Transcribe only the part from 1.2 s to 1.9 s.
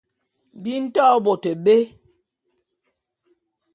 bôt bé.